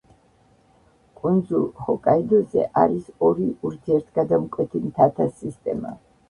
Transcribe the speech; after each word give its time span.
კუნძულ 1.19 1.67
ჰოკაიდოზე 1.89 2.63
არის 2.85 3.11
ორი 3.27 3.45
ურთიერთგადამკვეთი 3.69 4.83
მთათა 4.87 5.29
სისტემა. 5.45 5.95